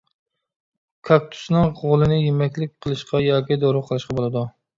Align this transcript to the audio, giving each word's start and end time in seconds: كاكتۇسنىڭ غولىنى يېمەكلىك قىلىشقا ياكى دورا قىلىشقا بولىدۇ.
كاكتۇسنىڭ 1.09 1.69
غولىنى 1.81 2.17
يېمەكلىك 2.21 2.73
قىلىشقا 2.87 3.23
ياكى 3.27 3.61
دورا 3.67 3.85
قىلىشقا 3.93 4.19
بولىدۇ. 4.23 4.47